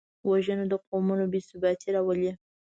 [0.29, 2.31] وژنه د قومونو بېثباتي راولي